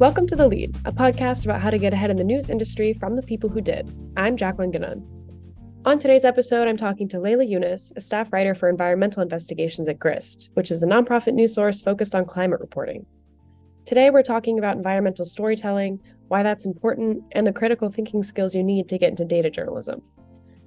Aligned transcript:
Welcome 0.00 0.26
to 0.28 0.34
The 0.34 0.48
Lead, 0.48 0.74
a 0.86 0.92
podcast 0.92 1.44
about 1.44 1.60
how 1.60 1.68
to 1.68 1.76
get 1.76 1.92
ahead 1.92 2.08
in 2.08 2.16
the 2.16 2.24
news 2.24 2.48
industry 2.48 2.94
from 2.94 3.16
the 3.16 3.22
people 3.22 3.50
who 3.50 3.60
did. 3.60 3.94
I'm 4.16 4.34
Jacqueline 4.34 4.72
GaNun. 4.72 5.04
On 5.84 5.98
today's 5.98 6.24
episode, 6.24 6.66
I'm 6.66 6.78
talking 6.78 7.06
to 7.08 7.20
Lylla 7.20 7.44
Younes, 7.44 7.92
a 7.94 8.00
staff 8.00 8.32
writer 8.32 8.54
for 8.54 8.70
environmental 8.70 9.22
investigations 9.22 9.90
at 9.90 9.98
GRIST, 9.98 10.52
which 10.54 10.70
is 10.70 10.82
a 10.82 10.86
nonprofit 10.86 11.34
news 11.34 11.54
source 11.54 11.82
focused 11.82 12.14
on 12.14 12.24
climate 12.24 12.60
reporting. 12.60 13.04
Today, 13.84 14.08
we're 14.08 14.22
talking 14.22 14.58
about 14.58 14.78
environmental 14.78 15.26
storytelling, 15.26 16.00
why 16.28 16.42
that's 16.42 16.64
important, 16.64 17.22
and 17.32 17.46
the 17.46 17.52
critical 17.52 17.90
thinking 17.90 18.22
skills 18.22 18.54
you 18.54 18.64
need 18.64 18.88
to 18.88 18.96
get 18.96 19.10
into 19.10 19.26
data 19.26 19.50
journalism. 19.50 20.00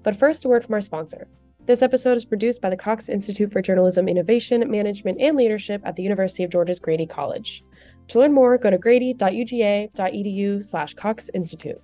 But 0.03 0.15
first, 0.15 0.45
a 0.45 0.47
word 0.47 0.63
from 0.63 0.75
our 0.75 0.81
sponsor. 0.81 1.27
This 1.65 1.81
episode 1.81 2.17
is 2.17 2.25
produced 2.25 2.61
by 2.61 2.69
the 2.69 2.77
Cox 2.77 3.09
Institute 3.09 3.51
for 3.51 3.63
Journalism 3.63 4.07
Innovation, 4.07 4.69
Management, 4.69 5.19
and 5.19 5.35
Leadership 5.35 5.81
at 5.85 5.95
the 5.95 6.03
University 6.03 6.43
of 6.43 6.51
Georgia's 6.51 6.79
Grady 6.79 7.07
College. 7.07 7.63
To 8.09 8.19
learn 8.19 8.33
more, 8.33 8.57
go 8.57 8.69
to 8.69 8.77
grady.uga.edu 8.77 10.63
slash 10.63 10.93
Cox 10.93 11.29
Institute. 11.33 11.81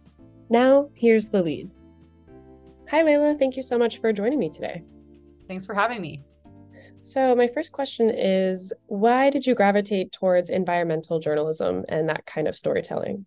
Now, 0.50 0.90
here's 0.94 1.30
the 1.30 1.42
lead. 1.42 1.70
Hi, 2.90 3.04
Lylla. 3.04 3.36
Thank 3.38 3.56
you 3.56 3.62
so 3.62 3.78
much 3.78 4.00
for 4.00 4.12
joining 4.12 4.40
me 4.40 4.50
today. 4.50 4.84
Thanks 5.48 5.66
for 5.66 5.76
having 5.76 6.02
me. 6.02 6.24
So, 7.02 7.36
my 7.36 7.48
first 7.48 7.72
question 7.72 8.10
is 8.10 8.74
why 8.88 9.30
did 9.30 9.48
you 9.48 9.56
gravitate 9.56 10.12
towards 10.12 10.50
environmental 10.50 11.20
journalism 11.20 11.86
and 11.88 12.10
that 12.10 12.26
kind 12.26 12.48
of 12.48 12.58
storytelling? 12.58 13.26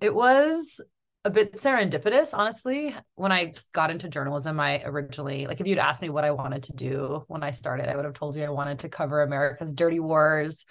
It 0.00 0.14
was 0.14 0.80
a 1.24 1.30
bit 1.30 1.54
serendipitous, 1.54 2.36
honestly. 2.36 2.94
When 3.14 3.32
I 3.32 3.54
got 3.72 3.90
into 3.90 4.08
journalism, 4.08 4.60
I 4.60 4.82
originally, 4.84 5.46
like, 5.46 5.60
if 5.60 5.66
you'd 5.66 5.78
asked 5.78 6.02
me 6.02 6.08
what 6.08 6.24
I 6.24 6.30
wanted 6.32 6.64
to 6.64 6.72
do 6.72 7.24
when 7.28 7.42
I 7.42 7.50
started, 7.50 7.88
I 7.88 7.96
would 7.96 8.04
have 8.04 8.14
told 8.14 8.36
you 8.36 8.44
I 8.44 8.50
wanted 8.50 8.80
to 8.80 8.88
cover 8.88 9.22
America's 9.22 9.74
dirty 9.74 10.00
wars 10.00 10.66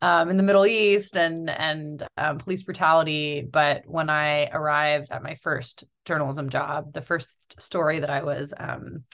um, 0.00 0.30
in 0.30 0.36
the 0.36 0.42
Middle 0.42 0.66
East 0.66 1.16
and 1.16 1.50
and 1.50 2.06
um, 2.16 2.38
police 2.38 2.62
brutality. 2.62 3.42
But 3.42 3.82
when 3.86 4.10
I 4.10 4.46
arrived 4.46 5.10
at 5.10 5.22
my 5.22 5.34
first 5.36 5.84
journalism 6.04 6.48
job, 6.48 6.92
the 6.92 7.02
first 7.02 7.60
story 7.60 8.00
that 8.00 8.10
I 8.10 8.22
was 8.22 8.54
um, 8.56 9.04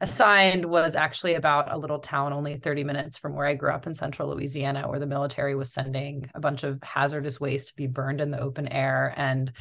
assigned 0.00 0.64
was 0.64 0.94
actually 0.94 1.34
about 1.34 1.72
a 1.72 1.78
little 1.78 1.98
town 1.98 2.32
only 2.32 2.56
30 2.56 2.84
minutes 2.84 3.16
from 3.16 3.34
where 3.34 3.46
I 3.46 3.54
grew 3.54 3.70
up 3.70 3.86
in 3.86 3.94
central 3.94 4.28
Louisiana, 4.28 4.88
where 4.88 4.98
the 4.98 5.06
military 5.06 5.54
was 5.54 5.72
sending 5.72 6.28
a 6.34 6.40
bunch 6.40 6.64
of 6.64 6.82
hazardous 6.82 7.40
waste 7.40 7.68
to 7.68 7.76
be 7.76 7.86
burned 7.86 8.20
in 8.20 8.30
the 8.30 8.40
open 8.40 8.68
air. 8.68 9.14
And 9.16 9.52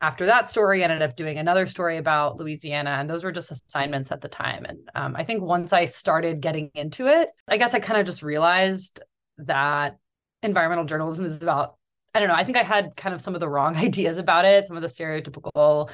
after 0.00 0.26
that 0.26 0.48
story, 0.48 0.82
I 0.82 0.84
ended 0.84 1.02
up 1.02 1.16
doing 1.16 1.38
another 1.38 1.66
story 1.66 1.96
about 1.96 2.36
Louisiana, 2.36 2.90
and 2.90 3.10
those 3.10 3.24
were 3.24 3.32
just 3.32 3.50
assignments 3.50 4.12
at 4.12 4.20
the 4.20 4.28
time. 4.28 4.64
And 4.64 4.78
um, 4.94 5.16
I 5.16 5.24
think 5.24 5.42
once 5.42 5.72
I 5.72 5.86
started 5.86 6.40
getting 6.40 6.70
into 6.74 7.08
it, 7.08 7.28
I 7.48 7.56
guess 7.56 7.74
I 7.74 7.80
kind 7.80 7.98
of 7.98 8.06
just 8.06 8.22
realized 8.22 9.00
that 9.38 9.98
environmental 10.42 10.84
journalism 10.84 11.24
is 11.24 11.42
about. 11.42 11.76
I 12.14 12.20
don't 12.20 12.28
know. 12.28 12.34
I 12.34 12.44
think 12.44 12.56
I 12.56 12.62
had 12.62 12.96
kind 12.96 13.14
of 13.14 13.20
some 13.20 13.34
of 13.34 13.40
the 13.40 13.48
wrong 13.48 13.76
ideas 13.88 14.18
about 14.18 14.44
it, 14.44 14.66
some 14.66 14.76
of 14.76 14.82
the 14.82 14.88
stereotypical, 14.88 15.90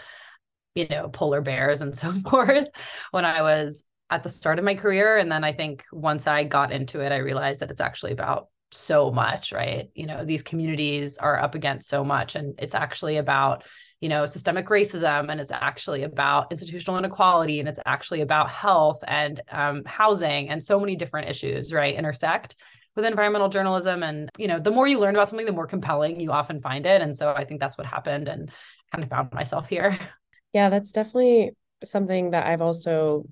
you 0.74 0.86
know, 0.88 1.08
polar 1.08 1.40
bears 1.40 1.82
and 1.82 1.94
so 1.94 2.10
forth 2.30 2.68
when 3.10 3.24
I 3.24 3.42
was 3.42 3.84
at 4.10 4.22
the 4.22 4.28
start 4.28 4.58
of 4.58 4.64
my 4.64 4.74
career. 4.74 5.16
And 5.16 5.30
then 5.30 5.44
I 5.44 5.52
think 5.52 5.84
once 5.92 6.26
I 6.26 6.44
got 6.44 6.72
into 6.72 7.00
it, 7.00 7.10
I 7.10 7.16
realized 7.16 7.60
that 7.60 7.70
it's 7.70 7.80
actually 7.80 8.12
about 8.12 8.48
so 8.70 9.10
much, 9.10 9.52
right? 9.52 9.88
You 9.94 10.06
know, 10.06 10.24
these 10.24 10.42
communities 10.42 11.18
are 11.18 11.40
up 11.40 11.54
against 11.54 11.88
so 11.88 12.04
much, 12.04 12.34
and 12.36 12.54
it's 12.58 12.74
actually 12.74 13.16
about 13.16 13.64
you 14.00 14.10
know 14.10 14.26
systemic 14.26 14.66
racism 14.66 15.30
and 15.30 15.40
it's 15.40 15.50
actually 15.50 16.02
about 16.02 16.52
institutional 16.52 16.98
inequality 16.98 17.58
and 17.58 17.66
it's 17.66 17.80
actually 17.86 18.20
about 18.20 18.50
health 18.50 19.02
and 19.06 19.40
um, 19.50 19.82
housing 19.86 20.50
and 20.50 20.62
so 20.62 20.78
many 20.78 20.94
different 20.94 21.30
issues 21.30 21.72
right 21.72 21.94
intersect 21.94 22.54
with 22.96 23.04
environmental 23.04 23.48
journalism 23.48 24.02
and 24.02 24.28
you 24.38 24.48
know 24.48 24.58
the 24.58 24.70
more 24.70 24.86
you 24.86 25.00
learn 25.00 25.14
about 25.14 25.28
something 25.28 25.46
the 25.46 25.52
more 25.52 25.66
compelling 25.66 26.20
you 26.20 26.32
often 26.32 26.60
find 26.60 26.86
it. 26.86 27.02
And 27.02 27.16
so 27.16 27.32
i 27.34 27.44
think 27.44 27.60
that's 27.60 27.78
what 27.78 27.86
happened 27.86 28.28
and 28.28 28.50
kind 28.92 29.04
of 29.04 29.10
found 29.10 29.32
myself 29.32 29.68
here. 29.68 29.98
Yeah 30.52 30.70
that's 30.70 30.92
definitely 30.92 31.50
something 31.82 32.30
that 32.30 32.46
i've 32.46 32.62
also 32.62 33.24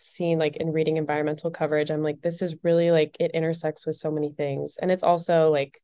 seen 0.00 0.38
like 0.38 0.56
in 0.56 0.72
reading 0.72 0.96
environmental 0.96 1.50
coverage. 1.50 1.90
I'm 1.90 2.02
like 2.02 2.22
this 2.22 2.42
is 2.42 2.56
really 2.62 2.90
like 2.90 3.16
it 3.20 3.32
intersects 3.32 3.86
with 3.86 3.96
so 3.96 4.10
many 4.10 4.32
things. 4.32 4.78
And 4.80 4.90
it's 4.90 5.02
also 5.02 5.50
like 5.50 5.80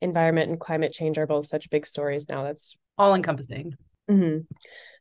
environment 0.00 0.50
and 0.50 0.58
climate 0.58 0.92
change 0.92 1.18
are 1.18 1.26
both 1.26 1.46
such 1.46 1.70
big 1.70 1.86
stories 1.86 2.28
now. 2.28 2.42
That's 2.42 2.76
all 2.98 3.14
encompassing 3.14 3.74
Mm-hmm. 4.10 4.38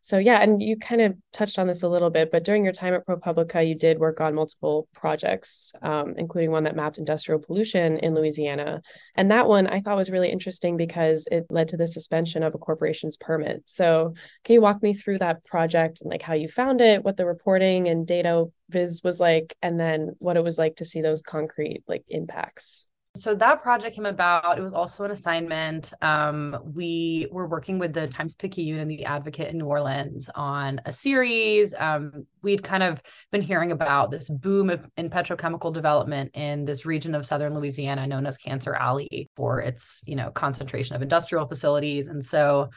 So 0.01 0.17
yeah, 0.17 0.41
and 0.41 0.61
you 0.61 0.77
kind 0.77 1.01
of 1.01 1.15
touched 1.33 1.59
on 1.59 1.67
this 1.67 1.83
a 1.83 1.89
little 1.89 2.09
bit, 2.09 2.31
but 2.31 2.43
during 2.43 2.63
your 2.63 2.73
time 2.73 2.93
at 2.93 3.05
ProPublica, 3.05 3.67
you 3.67 3.75
did 3.75 3.99
work 3.99 4.21
on 4.21 4.33
multiple 4.33 4.87
projects, 4.93 5.73
um, 5.81 6.13
including 6.17 6.51
one 6.51 6.63
that 6.63 6.75
mapped 6.75 6.97
industrial 6.97 7.41
pollution 7.41 7.97
in 7.97 8.15
Louisiana. 8.15 8.81
And 9.15 9.29
that 9.31 9.47
one 9.47 9.67
I 9.67 9.81
thought 9.81 9.97
was 9.97 10.09
really 10.09 10.29
interesting 10.29 10.77
because 10.77 11.27
it 11.31 11.45
led 11.49 11.67
to 11.69 11.77
the 11.77 11.87
suspension 11.87 12.43
of 12.43 12.55
a 12.55 12.59
corporation's 12.59 13.17
permit. 13.17 13.63
So 13.65 14.13
can 14.45 14.53
you 14.53 14.61
walk 14.61 14.81
me 14.81 14.93
through 14.93 15.17
that 15.19 15.43
project 15.45 16.01
and 16.01 16.09
like 16.09 16.21
how 16.21 16.33
you 16.33 16.47
found 16.47 16.79
it, 16.79 17.03
what 17.03 17.17
the 17.17 17.25
reporting 17.25 17.89
and 17.89 18.07
data 18.07 18.45
viz 18.69 19.01
was 19.03 19.19
like, 19.19 19.55
and 19.61 19.79
then 19.79 20.15
what 20.19 20.37
it 20.37 20.43
was 20.43 20.57
like 20.57 20.77
to 20.77 20.85
see 20.85 21.01
those 21.01 21.21
concrete 21.21 21.83
like 21.87 22.03
impacts? 22.07 22.85
So 23.15 23.33
that 23.35 23.63
project 23.63 23.95
came 23.95 24.05
about. 24.05 24.57
It 24.57 24.61
was 24.61 24.73
also 24.73 25.03
an 25.03 25.11
assignment. 25.11 25.91
Um, 26.01 26.57
we 26.63 27.27
were 27.31 27.47
working 27.47 27.79
with 27.79 27.93
the 27.93 28.07
Times 28.07 28.35
Picayune 28.35 28.79
and 28.79 28.89
the 28.89 29.03
Advocate 29.05 29.49
in 29.49 29.57
New 29.57 29.65
Orleans 29.65 30.29
on 30.35 30.79
a 30.85 30.93
series. 30.93 31.73
Um, 31.77 32.27
we'd 32.43 32.63
kind 32.63 32.83
of 32.83 33.01
been 33.31 33.41
hearing 33.41 33.71
about 33.71 34.11
this 34.11 34.29
boom 34.29 34.69
of, 34.69 34.85
in 34.95 35.09
petrochemical 35.09 35.73
development 35.73 36.31
in 36.35 36.65
this 36.65 36.85
region 36.85 37.15
of 37.15 37.25
southern 37.25 37.55
Louisiana 37.55 38.05
known 38.05 38.27
as 38.27 38.37
Cancer 38.37 38.75
Alley 38.75 39.29
for 39.35 39.59
its, 39.59 40.03
you 40.05 40.15
know, 40.15 40.29
concentration 40.29 40.95
of 40.95 41.01
industrial 41.01 41.47
facilities. 41.47 42.07
And 42.07 42.23
so 42.23 42.69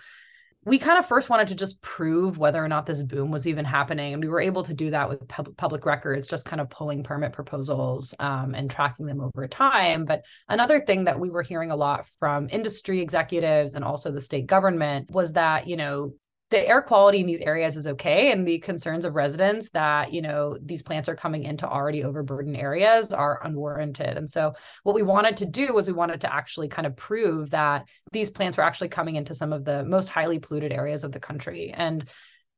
we 0.64 0.78
kind 0.78 0.98
of 0.98 1.06
first 1.06 1.28
wanted 1.28 1.48
to 1.48 1.56
just 1.56 1.80
prove 1.80 2.38
whether 2.38 2.64
or 2.64 2.68
not 2.68 2.86
this 2.86 3.02
boom 3.02 3.32
was 3.32 3.48
even 3.48 3.64
happening. 3.64 4.12
And 4.12 4.22
we 4.22 4.28
were 4.28 4.40
able 4.40 4.62
to 4.62 4.72
do 4.72 4.90
that 4.90 5.08
with 5.08 5.26
pub- 5.26 5.56
public 5.56 5.84
records, 5.84 6.28
just 6.28 6.46
kind 6.46 6.60
of 6.60 6.70
pulling 6.70 7.02
permit 7.02 7.32
proposals 7.32 8.14
um, 8.20 8.54
and 8.54 8.70
tracking 8.70 9.06
them 9.06 9.20
over 9.20 9.48
time. 9.48 10.04
But 10.04 10.24
another 10.48 10.78
thing 10.78 11.04
that 11.04 11.18
we 11.18 11.30
were 11.30 11.42
hearing 11.42 11.72
a 11.72 11.76
lot 11.76 12.06
from 12.18 12.48
industry 12.50 13.00
executives 13.00 13.74
and 13.74 13.84
also 13.84 14.12
the 14.12 14.20
state 14.20 14.46
government 14.46 15.10
was 15.10 15.32
that, 15.32 15.66
you 15.66 15.76
know, 15.76 16.12
the 16.52 16.68
air 16.68 16.82
quality 16.82 17.18
in 17.18 17.26
these 17.26 17.40
areas 17.40 17.76
is 17.76 17.88
okay 17.88 18.30
and 18.30 18.46
the 18.46 18.58
concerns 18.58 19.04
of 19.04 19.14
residents 19.14 19.70
that 19.70 20.12
you 20.12 20.22
know 20.22 20.56
these 20.62 20.82
plants 20.82 21.08
are 21.08 21.16
coming 21.16 21.42
into 21.42 21.68
already 21.68 22.04
overburdened 22.04 22.56
areas 22.56 23.12
are 23.12 23.40
unwarranted. 23.42 24.16
And 24.16 24.30
so 24.30 24.52
what 24.84 24.94
we 24.94 25.02
wanted 25.02 25.38
to 25.38 25.46
do 25.46 25.72
was 25.72 25.88
we 25.88 25.94
wanted 25.94 26.20
to 26.20 26.32
actually 26.32 26.68
kind 26.68 26.86
of 26.86 26.94
prove 26.94 27.50
that 27.50 27.86
these 28.12 28.30
plants 28.30 28.58
were 28.58 28.64
actually 28.64 28.90
coming 28.90 29.16
into 29.16 29.34
some 29.34 29.52
of 29.52 29.64
the 29.64 29.82
most 29.84 30.10
highly 30.10 30.38
polluted 30.38 30.72
areas 30.72 31.02
of 31.02 31.12
the 31.12 31.20
country. 31.20 31.72
And 31.74 32.04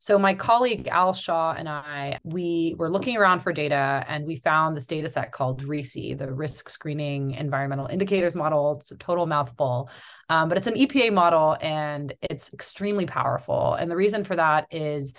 so 0.05 0.19
my 0.19 0.35
colleague 0.35 0.87
Al 0.89 1.15
Shaw 1.15 1.55
and 1.57 1.67
I, 1.67 2.19
we 2.25 2.75
were 2.77 2.91
looking 2.91 3.17
around 3.17 3.41
for 3.41 3.55
data 3.55 4.05
and 4.07 4.27
we 4.27 4.37
found 4.37 4.77
this 4.77 4.87
data 4.87 5.09
set 5.09 5.33
called 5.33 5.65
RSEI, 5.65 6.19
the 6.19 6.31
Risk 6.31 6.69
Screening 6.69 7.31
Environmental 7.31 7.87
Indicators 7.87 8.37
Model. 8.37 8.77
It's 8.77 8.91
a 8.91 8.99
total 8.99 9.25
mouthful, 9.25 9.89
um, 10.29 10.51
but 10.51 10.59
it's 10.59 10.67
an 10.67 10.75
EPA 10.75 11.11
model 11.15 11.57
and 11.59 12.13
it's 12.21 12.53
extremely 12.53 13.07
powerful. 13.07 13.73
And 13.73 13.91
the 13.91 13.97
reason 13.97 14.25
for 14.25 14.37
that 14.37 14.67
is 14.71 15.15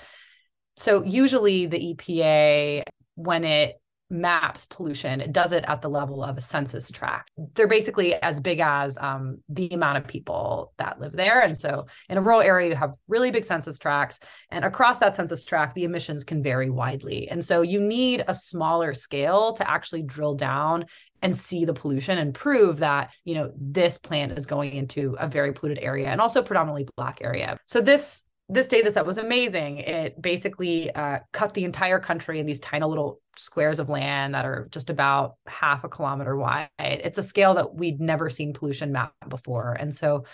so 0.78 1.04
usually 1.04 1.66
the 1.66 1.96
EPA, 1.96 2.84
when 3.16 3.44
it 3.44 3.82
maps 4.10 4.66
pollution 4.68 5.20
it 5.20 5.32
does 5.32 5.52
it 5.52 5.66
at 5.68 5.82
the 5.82 5.90
level 5.90 6.24
of 6.24 6.38
a 6.38 6.42
census 6.42 6.92
tract. 6.92 7.32
They're 7.56 7.68
basically 7.68 8.14
as 8.14 8.40
big 8.40 8.60
as 8.60 8.98
um, 9.00 9.40
the 9.50 9.70
amount 9.70 9.98
of 9.98 10.08
people 10.08 10.74
that 10.78 11.00
live 11.00 11.14
there. 11.14 11.42
And 11.42 11.58
so 11.58 11.88
in 12.10 12.18
a 12.18 12.22
rural 12.22 12.42
area 12.42 12.70
you 12.70 12.76
have 12.76 12.94
really 13.08 13.32
big 13.32 13.46
census 13.46 13.80
tracts 13.80 14.20
and 14.50 14.64
across 14.64 15.00
that 15.00 15.16
census 15.16 15.44
tract 15.44 15.76
the 15.76 15.86
emissions 15.86 16.24
can 16.24 16.44
vary 16.44 16.70
widely. 16.70 17.28
And 17.30 17.44
so 17.44 17.62
you 17.62 17.80
need 17.80 18.24
a 18.28 18.34
smaller 18.34 18.94
scale 18.94 19.54
to 19.54 19.70
actually 19.70 20.04
drill 20.04 20.36
down 20.36 20.86
and 21.22 21.36
see 21.36 21.66
the 21.66 21.74
pollution 21.74 22.20
and 22.20 22.36
prove 22.36 22.78
that 22.78 23.12
you 23.24 23.34
know 23.34 23.52
this 23.58 23.98
plant 23.98 24.38
is 24.38 24.46
going 24.46 24.72
into 24.72 25.16
a 25.20 25.28
very 25.28 25.54
polluted 25.54 25.84
area 25.84 26.08
and 26.08 26.22
also 26.22 26.44
predominantly 26.44 26.88
black 26.96 27.20
area. 27.22 27.58
So 27.66 27.82
this 27.82 28.24
this 28.48 28.68
data 28.68 28.92
set 28.92 29.06
was 29.06 29.18
amazing. 29.18 29.78
It 29.80 30.22
basically 30.22 30.92
uh, 30.94 31.20
cut 31.34 31.54
the 31.54 31.64
entire 31.64 32.00
country 32.00 32.40
in 32.40 32.46
these 32.46 32.60
tiny 32.60 32.86
little 32.86 33.20
squares 33.38 33.80
of 33.80 33.90
land 33.90 34.36
that 34.36 34.46
are 34.46 34.68
just 34.72 34.90
about 34.90 35.36
half 35.48 35.84
a 35.84 35.90
kilometer 35.90 36.36
wide. 36.36 36.70
It's 36.80 37.18
a 37.18 37.24
scale 37.24 37.56
that 37.56 37.74
we'd 37.74 38.00
never 38.00 38.30
seen 38.30 38.54
pollution 38.54 38.92
map 38.92 39.14
before. 39.28 39.74
And 39.74 39.94
so 39.94 40.26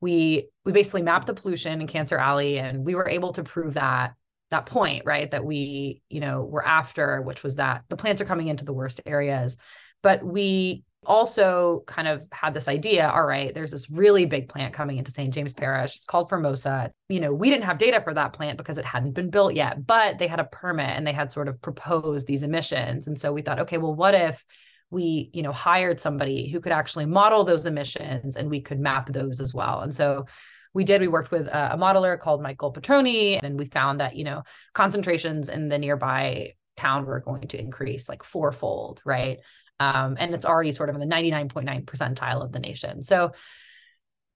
we 0.00 0.48
we 0.64 0.72
basically 0.72 1.02
mapped 1.02 1.26
the 1.26 1.34
pollution 1.34 1.80
in 1.80 1.86
Cancer 1.86 2.16
Alley 2.16 2.58
and 2.58 2.84
we 2.84 2.94
were 2.94 3.08
able 3.08 3.32
to 3.32 3.42
prove 3.42 3.74
that 3.74 4.14
that 4.50 4.64
point, 4.64 5.02
right? 5.04 5.30
That 5.30 5.44
we, 5.44 6.00
you 6.08 6.20
know, 6.20 6.42
were 6.42 6.64
after, 6.64 7.20
which 7.20 7.42
was 7.42 7.56
that 7.56 7.84
the 7.90 7.96
plants 7.96 8.22
are 8.22 8.26
coming 8.26 8.48
into 8.48 8.64
the 8.64 8.72
worst 8.72 9.02
areas. 9.04 9.58
But 10.02 10.24
we 10.24 10.84
also 11.06 11.84
kind 11.86 12.08
of 12.08 12.24
had 12.32 12.54
this 12.54 12.68
idea 12.68 13.08
all 13.08 13.24
right 13.24 13.54
there's 13.54 13.70
this 13.70 13.88
really 13.88 14.26
big 14.26 14.48
plant 14.48 14.74
coming 14.74 14.98
into 14.98 15.10
st 15.10 15.32
james 15.32 15.54
parish. 15.54 15.96
It's 15.96 16.04
called 16.04 16.28
formosa. 16.28 16.92
You 17.08 17.20
know 17.20 17.32
we 17.32 17.50
didn't 17.50 17.64
have 17.64 17.78
data 17.78 18.00
for 18.02 18.14
that 18.14 18.32
plant 18.32 18.58
because 18.58 18.78
it 18.78 18.84
hadn't 18.84 19.14
been 19.14 19.30
built 19.30 19.54
yet 19.54 19.86
but 19.86 20.18
they 20.18 20.26
had 20.26 20.40
a 20.40 20.44
permit 20.44 20.90
and 20.90 21.06
they 21.06 21.12
had 21.12 21.32
sort 21.32 21.48
of 21.48 21.60
proposed 21.62 22.26
these 22.26 22.42
emissions. 22.42 23.06
And 23.06 23.18
so 23.18 23.32
we 23.32 23.42
thought 23.42 23.60
okay 23.60 23.78
well 23.78 23.94
what 23.94 24.14
if 24.14 24.44
we 24.90 25.30
you 25.32 25.42
know 25.42 25.52
hired 25.52 26.00
somebody 26.00 26.48
who 26.50 26.60
could 26.60 26.72
actually 26.72 27.06
model 27.06 27.44
those 27.44 27.66
emissions 27.66 28.36
and 28.36 28.50
we 28.50 28.60
could 28.60 28.80
map 28.80 29.06
those 29.12 29.40
as 29.40 29.54
well? 29.54 29.80
And 29.80 29.94
so 29.94 30.26
we 30.74 30.84
did. 30.84 31.00
We 31.00 31.08
worked 31.08 31.30
with 31.30 31.46
a, 31.48 31.74
a 31.74 31.78
modeler 31.78 32.18
called 32.18 32.42
michael 32.42 32.72
petroni 32.72 33.38
and 33.42 33.58
we 33.58 33.66
found 33.66 34.00
that 34.00 34.16
you 34.16 34.24
know 34.24 34.42
concentrations 34.74 35.48
in 35.48 35.68
the 35.68 35.78
nearby 35.78 36.54
town 36.76 37.04
were 37.06 37.20
going 37.20 37.48
to 37.48 37.60
increase 37.60 38.08
like 38.08 38.22
fourfold 38.22 39.02
right 39.04 39.38
um, 39.80 40.16
and 40.18 40.34
it's 40.34 40.44
already 40.44 40.72
sort 40.72 40.88
of 40.88 40.96
in 40.96 41.00
the 41.00 41.14
99.9 41.14 41.84
percentile 41.84 42.42
of 42.42 42.52
the 42.52 42.60
nation. 42.60 43.02
So 43.02 43.32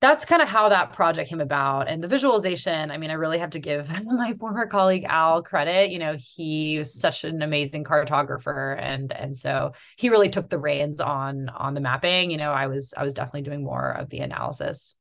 that's 0.01 0.25
kind 0.25 0.43
of 0.43 0.49
how 0.49 0.69
that 0.71 0.93
project 0.93 1.31
came 1.31 1.41
about. 1.41 1.89
And 1.89 2.03
the 2.03 2.09
visualization 2.09 2.91
i 2.91 2.99
mean 2.99 3.11
i 3.11 3.15
really 3.15 3.39
have 3.39 3.51
to 3.51 3.61
give 3.61 3.89
my 4.05 4.35
former 4.35 4.67
colleague 4.67 5.05
al 5.09 5.43
credit. 5.43 5.91
You 5.91 6.01
know 6.01 6.17
he 6.19 6.79
was 6.79 6.93
such 6.93 7.25
an 7.25 7.41
amazing 7.41 7.85
cartographer 7.85 8.77
and 8.79 9.13
and 9.13 9.37
so 9.37 9.73
he 9.97 10.11
really 10.11 10.29
took 10.29 10.51
the 10.51 10.59
reins 10.59 11.01
on 11.01 11.49
on 11.49 11.75
the 11.75 11.81
mapping. 11.81 12.31
You 12.31 12.37
know 12.37 12.53
i 12.53 12.67
was 12.67 12.93
i 12.97 13.03
was 13.03 13.15
definitely 13.15 13.43
doing 13.43 13.65
more 13.65 13.91
of 13.91 14.11
the 14.11 14.21
analysis. 14.21 14.95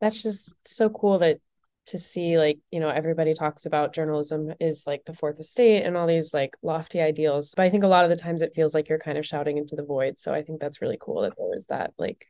That's 0.00 0.22
just 0.22 0.54
so 0.64 0.90
cool 0.90 1.20
that 1.20 1.38
to 1.88 1.98
see 1.98 2.38
like 2.38 2.58
you 2.70 2.80
know 2.80 2.88
everybody 2.88 3.32
talks 3.34 3.66
about 3.66 3.94
journalism 3.94 4.52
is 4.60 4.84
like 4.86 5.02
the 5.06 5.14
fourth 5.14 5.40
estate 5.40 5.82
and 5.84 5.96
all 5.96 6.06
these 6.06 6.34
like 6.34 6.54
lofty 6.62 7.00
ideals 7.00 7.54
but 7.56 7.62
i 7.62 7.70
think 7.70 7.82
a 7.82 7.88
lot 7.88 8.04
of 8.04 8.10
the 8.10 8.16
times 8.16 8.42
it 8.42 8.52
feels 8.54 8.74
like 8.74 8.88
you're 8.88 8.98
kind 8.98 9.16
of 9.16 9.26
shouting 9.26 9.56
into 9.56 9.74
the 9.74 9.82
void 9.82 10.18
so 10.18 10.32
i 10.32 10.42
think 10.42 10.60
that's 10.60 10.82
really 10.82 10.98
cool 11.00 11.22
that 11.22 11.34
there 11.36 11.46
was 11.46 11.66
that 11.66 11.92
like 11.98 12.26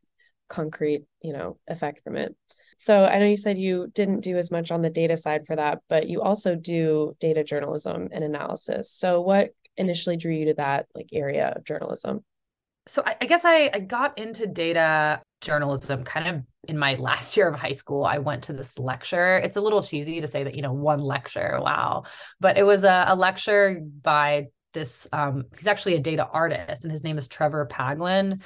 concrete 0.48 1.04
you 1.22 1.32
know 1.32 1.58
effect 1.68 2.02
from 2.02 2.16
it. 2.16 2.34
So 2.78 3.04
i 3.04 3.18
know 3.18 3.26
you 3.26 3.36
said 3.36 3.58
you 3.58 3.88
didn't 3.94 4.20
do 4.20 4.36
as 4.38 4.50
much 4.50 4.70
on 4.70 4.82
the 4.82 4.90
data 4.90 5.16
side 5.16 5.46
for 5.46 5.56
that 5.56 5.80
but 5.88 6.08
you 6.08 6.22
also 6.22 6.54
do 6.54 7.14
data 7.20 7.44
journalism 7.44 8.08
and 8.12 8.24
analysis. 8.24 8.90
So 8.90 9.20
what 9.20 9.50
initially 9.76 10.16
drew 10.16 10.32
you 10.32 10.46
to 10.46 10.54
that 10.54 10.86
like 10.94 11.10
area 11.12 11.52
of 11.54 11.64
journalism? 11.64 12.24
So 12.86 13.02
I, 13.04 13.16
I 13.20 13.26
guess 13.26 13.44
I, 13.44 13.70
I 13.72 13.80
got 13.80 14.18
into 14.18 14.46
data 14.46 15.20
journalism 15.40 16.04
kind 16.04 16.28
of 16.28 16.42
in 16.68 16.78
my 16.78 16.94
last 16.98 17.36
year 17.36 17.48
of 17.48 17.58
high 17.58 17.72
school 17.72 18.04
i 18.04 18.18
went 18.18 18.44
to 18.44 18.52
this 18.52 18.78
lecture. 18.78 19.38
It's 19.38 19.56
a 19.56 19.60
little 19.60 19.82
cheesy 19.82 20.20
to 20.20 20.26
say 20.26 20.44
that 20.44 20.54
you 20.54 20.62
know 20.62 20.72
one 20.72 21.00
lecture 21.00 21.58
wow. 21.60 22.04
But 22.40 22.58
it 22.58 22.64
was 22.64 22.84
a, 22.84 23.06
a 23.08 23.16
lecture 23.16 23.80
by 24.02 24.46
this 24.74 25.08
um, 25.12 25.44
he's 25.56 25.66
actually 25.66 25.94
a 25.94 26.00
data 26.00 26.26
artist 26.26 26.84
and 26.84 26.92
his 26.92 27.02
name 27.02 27.18
is 27.18 27.26
trevor 27.26 27.66
paglen 27.66 28.40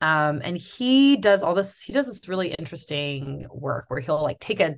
um, 0.00 0.40
and 0.44 0.56
he 0.56 1.16
does 1.16 1.42
all 1.42 1.54
this, 1.54 1.80
he 1.80 1.92
does 1.92 2.06
this 2.06 2.28
really 2.28 2.54
interesting 2.54 3.46
work 3.50 3.86
where 3.88 4.00
he'll 4.00 4.22
like 4.22 4.38
take 4.38 4.60
a, 4.60 4.76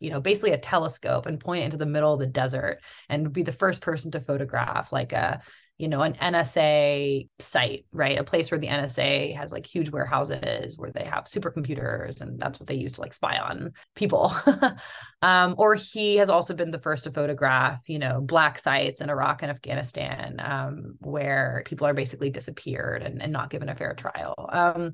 you 0.00 0.10
know, 0.10 0.20
basically 0.20 0.52
a 0.52 0.58
telescope 0.58 1.26
and 1.26 1.38
point 1.38 1.62
it 1.62 1.66
into 1.66 1.76
the 1.76 1.86
middle 1.86 2.12
of 2.12 2.20
the 2.20 2.26
desert 2.26 2.80
and 3.08 3.32
be 3.32 3.42
the 3.42 3.52
first 3.52 3.82
person 3.82 4.10
to 4.12 4.20
photograph 4.20 4.92
like 4.92 5.12
a 5.12 5.42
you 5.78 5.88
know, 5.88 6.02
an 6.02 6.14
NSA 6.14 7.28
site, 7.38 7.86
right? 7.92 8.18
A 8.18 8.24
place 8.24 8.50
where 8.50 8.58
the 8.58 8.68
NSA 8.68 9.36
has 9.36 9.52
like 9.52 9.66
huge 9.66 9.90
warehouses 9.90 10.76
where 10.76 10.92
they 10.92 11.04
have 11.04 11.24
supercomputers 11.24 12.20
and 12.20 12.38
that's 12.38 12.60
what 12.60 12.68
they 12.68 12.74
use 12.74 12.92
to 12.92 13.00
like 13.00 13.14
spy 13.14 13.38
on 13.38 13.72
people. 13.96 14.32
um, 15.22 15.54
or 15.58 15.74
he 15.74 16.16
has 16.16 16.30
also 16.30 16.54
been 16.54 16.70
the 16.70 16.78
first 16.78 17.04
to 17.04 17.10
photograph, 17.10 17.80
you 17.88 17.98
know, 17.98 18.20
black 18.20 18.58
sites 18.58 19.00
in 19.00 19.10
Iraq 19.10 19.42
and 19.42 19.50
Afghanistan 19.50 20.36
um, 20.38 20.94
where 21.00 21.62
people 21.66 21.86
are 21.86 21.94
basically 21.94 22.30
disappeared 22.30 23.02
and, 23.02 23.22
and 23.22 23.32
not 23.32 23.50
given 23.50 23.68
a 23.68 23.74
fair 23.74 23.94
trial. 23.94 24.34
Um, 24.52 24.92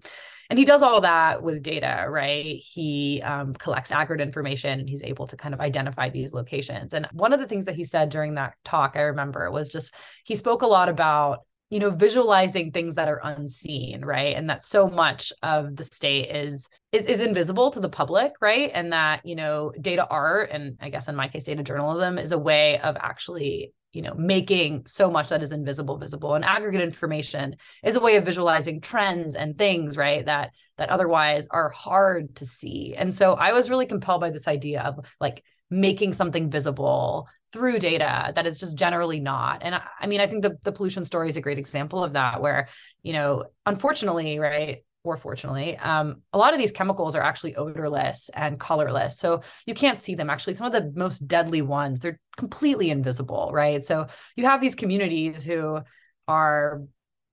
and 0.50 0.58
he 0.58 0.64
does 0.64 0.82
all 0.82 1.00
that 1.02 1.42
with 1.42 1.62
data 1.62 2.06
right 2.08 2.56
he 2.56 3.20
um, 3.22 3.54
collects 3.54 3.92
accurate 3.92 4.20
information 4.20 4.80
and 4.80 4.88
he's 4.88 5.02
able 5.02 5.26
to 5.26 5.36
kind 5.36 5.54
of 5.54 5.60
identify 5.60 6.08
these 6.08 6.34
locations 6.34 6.94
and 6.94 7.06
one 7.12 7.32
of 7.32 7.40
the 7.40 7.46
things 7.46 7.66
that 7.66 7.74
he 7.74 7.84
said 7.84 8.08
during 8.08 8.34
that 8.34 8.54
talk 8.64 8.92
i 8.96 9.00
remember 9.00 9.50
was 9.50 9.68
just 9.68 9.94
he 10.28 10.36
spoke 10.36 10.60
a 10.60 10.66
lot 10.66 10.90
about 10.90 11.40
you 11.70 11.80
know 11.80 11.90
visualizing 11.90 12.70
things 12.70 12.94
that 12.94 13.08
are 13.08 13.20
unseen 13.24 14.04
right? 14.04 14.36
And 14.36 14.48
that 14.50 14.62
so 14.62 14.88
much 14.88 15.32
of 15.42 15.74
the 15.74 15.84
state 15.84 16.30
is 16.34 16.68
is 16.92 17.06
is 17.06 17.20
invisible 17.22 17.70
to 17.70 17.80
the 17.80 17.88
public 17.88 18.32
right? 18.40 18.70
And 18.72 18.92
that 18.92 19.24
you 19.24 19.36
know 19.36 19.72
data 19.80 20.06
art 20.08 20.50
and 20.52 20.76
i 20.80 20.90
guess 20.90 21.08
in 21.08 21.16
my 21.16 21.28
case 21.28 21.44
data 21.44 21.62
journalism 21.62 22.18
is 22.18 22.32
a 22.32 22.38
way 22.38 22.78
of 22.80 22.96
actually 22.96 23.72
you 23.92 24.02
know 24.02 24.14
making 24.14 24.86
so 24.86 25.10
much 25.10 25.30
that 25.30 25.42
is 25.42 25.52
invisible 25.52 25.96
visible. 25.96 26.34
And 26.34 26.44
aggregate 26.44 26.82
information 26.82 27.56
is 27.82 27.96
a 27.96 28.00
way 28.00 28.16
of 28.16 28.26
visualizing 28.26 28.82
trends 28.82 29.34
and 29.34 29.56
things 29.56 29.96
right 29.96 30.26
that 30.26 30.52
that 30.76 30.90
otherwise 30.90 31.48
are 31.50 31.70
hard 31.70 32.36
to 32.36 32.44
see. 32.44 32.94
And 32.96 33.12
so 33.14 33.32
i 33.32 33.52
was 33.52 33.70
really 33.70 33.86
compelled 33.86 34.20
by 34.20 34.30
this 34.30 34.48
idea 34.48 34.82
of 34.82 34.94
like 35.20 35.42
making 35.70 36.12
something 36.14 36.50
visible 36.50 37.28
through 37.52 37.78
data 37.78 38.32
that 38.34 38.46
is 38.46 38.58
just 38.58 38.76
generally 38.76 39.20
not 39.20 39.62
and 39.62 39.74
i, 39.74 39.82
I 40.00 40.06
mean 40.06 40.20
i 40.20 40.26
think 40.26 40.42
the, 40.42 40.58
the 40.62 40.72
pollution 40.72 41.04
story 41.04 41.28
is 41.28 41.36
a 41.36 41.40
great 41.40 41.58
example 41.58 42.04
of 42.04 42.12
that 42.14 42.40
where 42.40 42.68
you 43.02 43.12
know 43.12 43.44
unfortunately 43.66 44.38
right 44.38 44.82
or 45.04 45.16
fortunately, 45.16 45.76
um, 45.78 46.22
a 46.32 46.38
lot 46.38 46.52
of 46.52 46.58
these 46.58 46.72
chemicals 46.72 47.14
are 47.14 47.22
actually 47.22 47.56
odorless 47.56 48.30
and 48.34 48.58
colorless. 48.58 49.18
So 49.18 49.42
you 49.66 49.74
can't 49.74 49.98
see 49.98 50.14
them. 50.14 50.28
Actually, 50.28 50.54
some 50.54 50.66
of 50.66 50.72
the 50.72 50.92
most 50.94 51.20
deadly 51.20 51.62
ones, 51.62 52.00
they're 52.00 52.20
completely 52.36 52.90
invisible, 52.90 53.50
right? 53.52 53.84
So 53.84 54.06
you 54.36 54.44
have 54.44 54.60
these 54.60 54.74
communities 54.74 55.44
who 55.44 55.80
are 56.26 56.82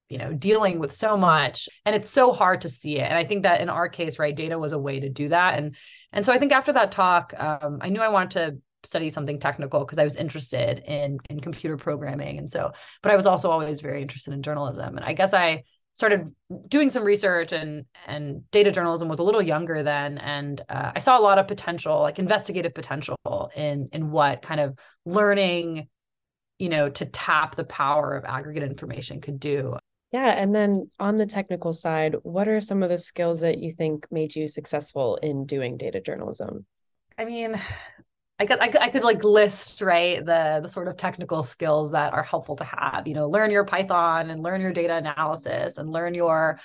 you 0.10 0.20
know 0.20 0.34
dealing 0.34 0.78
with 0.78 0.92
so 0.92 1.18
much 1.18 1.68
and 1.84 1.96
it's 1.96 2.10
so 2.10 2.32
hard 2.32 2.62
to 2.62 2.70
see 2.70 3.00
it 3.00 3.10
and 3.10 3.18
i 3.18 3.24
think 3.24 3.42
that 3.42 3.60
in 3.60 3.70
our 3.70 3.90
case 3.90 4.20
right 4.20 4.36
data 4.36 4.58
was 4.58 4.72
a 4.72 4.78
way 4.78 5.00
to 5.00 5.10
do 5.10 5.30
that 5.30 5.58
and 5.58 5.76
and 6.12 6.24
so 6.24 6.32
i 6.32 6.38
think 6.38 6.52
after 6.52 6.72
that 6.72 6.92
talk 6.92 7.34
um, 7.40 7.80
i 7.82 7.90
knew 7.90 8.02
i 8.02 8.08
wanted 8.08 8.30
to 8.30 8.62
study 8.86 9.10
something 9.10 9.40
technical 9.40 9.80
because 9.82 9.98
i 9.98 10.04
was 10.04 10.18
interested 10.18 10.80
in 10.86 11.18
in 11.30 11.40
computer 11.40 11.78
programming. 11.78 12.38
And 12.38 12.50
so 12.50 12.72
but 13.02 13.12
i 13.12 13.16
was 13.16 13.28
also 13.28 13.50
always 13.50 13.82
very 13.82 14.02
interested 14.02 14.34
in 14.34 14.42
journalism. 14.42 14.98
And 14.98 15.06
i 15.06 15.14
guess 15.14 15.34
i 15.34 15.64
started 15.96 16.30
doing 16.68 16.90
some 16.90 17.04
research 17.04 17.54
and 17.54 17.86
and 18.06 18.50
data 18.52 18.70
journalism 18.70 19.08
was 19.08 19.20
a 19.20 19.24
little 19.24 19.42
younger 19.42 19.82
then. 19.82 20.18
And 20.18 20.62
uh, 20.70 20.92
i 20.96 21.00
saw 21.00 21.18
a 21.18 21.22
lot 21.22 21.40
of 21.40 21.48
potential 21.48 22.00
like 22.02 22.20
investigative 22.20 22.74
potential 22.74 23.18
in 23.56 23.90
in 23.92 24.12
what 24.12 24.42
kind 24.42 24.60
of 24.60 24.78
learning 25.06 25.88
you 26.60 26.70
know 26.70 26.90
to 26.90 27.06
tap 27.06 27.56
the 27.56 27.64
power 27.64 28.16
of 28.16 28.26
aggregate 28.26 28.64
information 28.64 29.22
could 29.22 29.40
do. 29.40 29.78
Yeah. 30.12 30.28
And 30.28 30.56
then 30.56 30.90
on 31.00 31.18
the 31.18 31.26
technical 31.26 31.74
side 31.74 32.16
what 32.24 32.48
are 32.48 32.62
some 32.62 32.84
of 32.84 32.90
the 32.90 32.98
skills 32.98 33.42
that 33.42 33.60
you 33.60 33.72
think 33.72 34.08
made 34.12 34.36
you 34.36 34.48
successful 34.48 35.16
in 35.18 35.46
doing 35.46 35.78
data 35.78 36.00
journalism? 36.00 36.66
I 37.18 37.26
mean 37.26 37.60
I 38.38 38.46
could, 38.46 38.60
I 38.60 38.68
could 38.68 38.82
I 38.82 38.90
could 38.90 39.04
like 39.04 39.24
list 39.24 39.82
right 39.82 40.18
the 40.18 40.60
the 40.62 40.68
sort 40.68 40.88
of 40.88 40.98
technical 40.98 41.42
skills 41.42 41.92
that 41.92 42.14
are 42.14 42.24
helpful 42.24 42.58
to 42.58 42.66
have. 42.66 43.08
You 43.08 43.14
know, 43.14 43.30
learn 43.30 43.50
your 43.50 43.64
Python 43.64 44.30
and 44.30 44.44
learn 44.44 44.62
your 44.62 44.74
data 44.74 44.96
analysis 44.96 45.78
and 45.78 45.90
learn 45.90 46.14
your 46.14 46.60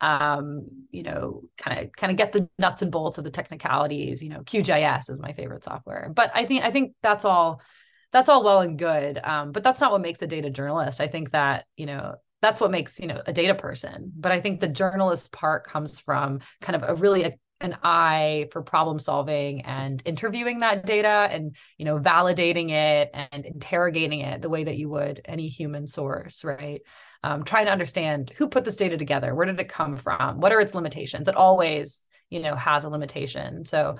um 0.00 0.66
you 0.90 1.02
know 1.02 1.42
kind 1.56 1.80
of 1.80 1.92
kind 1.92 2.12
of 2.12 2.16
get 2.16 2.32
the 2.32 2.48
nuts 2.58 2.82
and 2.82 2.92
bolts 2.92 3.18
of 3.18 3.24
the 3.24 3.30
technicalities 3.30 4.22
you 4.22 4.28
know 4.28 4.40
qgis 4.42 5.10
is 5.10 5.18
my 5.18 5.32
favorite 5.32 5.64
software 5.64 6.10
but 6.14 6.30
i 6.34 6.44
think 6.44 6.64
i 6.64 6.70
think 6.70 6.94
that's 7.02 7.24
all 7.24 7.60
that's 8.12 8.28
all 8.28 8.44
well 8.44 8.60
and 8.60 8.78
good 8.78 9.18
um 9.24 9.50
but 9.50 9.64
that's 9.64 9.80
not 9.80 9.90
what 9.90 10.00
makes 10.00 10.22
a 10.22 10.26
data 10.28 10.50
journalist 10.50 11.00
i 11.00 11.08
think 11.08 11.32
that 11.32 11.64
you 11.76 11.84
know 11.84 12.14
that's 12.40 12.60
what 12.60 12.70
makes 12.70 13.00
you 13.00 13.08
know 13.08 13.20
a 13.26 13.32
data 13.32 13.56
person 13.56 14.12
but 14.16 14.30
i 14.30 14.40
think 14.40 14.60
the 14.60 14.68
journalist 14.68 15.32
part 15.32 15.66
comes 15.66 15.98
from 15.98 16.38
kind 16.60 16.80
of 16.80 16.88
a 16.88 16.94
really 16.94 17.24
an 17.60 17.76
eye 17.82 18.46
for 18.52 18.62
problem 18.62 18.98
solving 18.98 19.62
and 19.62 20.02
interviewing 20.04 20.60
that 20.60 20.86
data 20.86 21.28
and 21.30 21.56
you 21.76 21.84
know 21.84 21.98
validating 21.98 22.70
it 22.70 23.10
and 23.12 23.44
interrogating 23.44 24.20
it 24.20 24.42
the 24.42 24.48
way 24.48 24.64
that 24.64 24.78
you 24.78 24.88
would 24.88 25.20
any 25.24 25.48
human 25.48 25.86
source 25.86 26.44
right? 26.44 26.82
Um, 27.24 27.42
trying 27.42 27.66
to 27.66 27.72
understand 27.72 28.32
who 28.36 28.48
put 28.48 28.64
this 28.64 28.76
data 28.76 28.96
together 28.96 29.34
where 29.34 29.46
did 29.46 29.58
it 29.58 29.68
come 29.68 29.96
from 29.96 30.40
what 30.40 30.52
are 30.52 30.60
its 30.60 30.74
limitations? 30.74 31.28
It 31.28 31.34
always 31.34 32.08
you 32.30 32.40
know 32.40 32.54
has 32.54 32.84
a 32.84 32.90
limitation. 32.90 33.64
So 33.64 33.96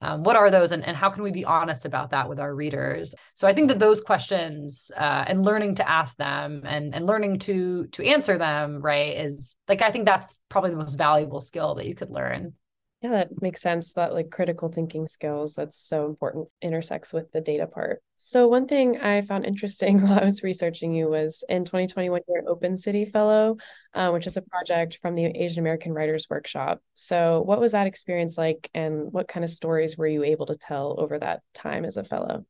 um, 0.00 0.24
what 0.24 0.34
are 0.34 0.50
those 0.50 0.72
and, 0.72 0.84
and 0.84 0.96
how 0.96 1.10
can 1.10 1.22
we 1.22 1.30
be 1.30 1.44
honest 1.44 1.84
about 1.84 2.10
that 2.10 2.28
with 2.28 2.40
our 2.40 2.54
readers? 2.54 3.14
So 3.34 3.46
i 3.46 3.52
think 3.52 3.68
that 3.68 3.78
those 3.78 4.00
questions 4.00 4.90
uh, 4.96 5.24
and 5.26 5.44
learning 5.44 5.76
to 5.76 5.88
ask 5.88 6.16
them 6.16 6.62
and 6.64 6.94
and 6.94 7.06
learning 7.06 7.40
to 7.40 7.86
to 7.88 8.04
answer 8.04 8.38
them 8.38 8.80
right 8.80 9.18
is 9.18 9.56
like 9.68 9.82
i 9.82 9.90
think 9.90 10.06
that's 10.06 10.38
probably 10.48 10.70
the 10.70 10.76
most 10.76 10.96
valuable 10.96 11.40
skill 11.40 11.74
that 11.74 11.86
you 11.86 11.94
could 11.94 12.10
learn 12.10 12.54
yeah, 13.02 13.10
that 13.10 13.42
makes 13.42 13.60
sense. 13.60 13.94
That 13.94 14.14
like 14.14 14.30
critical 14.30 14.68
thinking 14.68 15.08
skills 15.08 15.54
that's 15.54 15.76
so 15.76 16.06
important 16.06 16.48
intersects 16.60 17.12
with 17.12 17.32
the 17.32 17.40
data 17.40 17.66
part. 17.66 18.00
So 18.14 18.46
one 18.46 18.68
thing 18.68 19.00
I 19.00 19.22
found 19.22 19.44
interesting 19.44 20.00
while 20.06 20.20
I 20.20 20.24
was 20.24 20.44
researching 20.44 20.94
you 20.94 21.08
was 21.08 21.42
in 21.48 21.64
2021 21.64 22.20
you're 22.28 22.38
an 22.38 22.44
Open 22.46 22.76
City 22.76 23.04
Fellow, 23.04 23.56
uh, 23.92 24.10
which 24.10 24.28
is 24.28 24.36
a 24.36 24.42
project 24.42 24.98
from 25.02 25.16
the 25.16 25.26
Asian 25.26 25.58
American 25.58 25.92
Writers 25.92 26.28
Workshop. 26.30 26.80
So 26.94 27.42
what 27.42 27.60
was 27.60 27.72
that 27.72 27.88
experience 27.88 28.38
like, 28.38 28.70
and 28.72 29.12
what 29.12 29.26
kind 29.26 29.42
of 29.42 29.50
stories 29.50 29.98
were 29.98 30.06
you 30.06 30.22
able 30.22 30.46
to 30.46 30.54
tell 30.54 30.94
over 30.98 31.18
that 31.18 31.42
time 31.54 31.84
as 31.84 31.96
a 31.96 32.04
fellow? 32.04 32.46